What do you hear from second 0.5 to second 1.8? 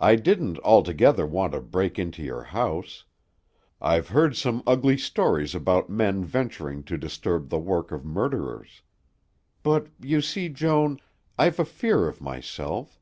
altogether want to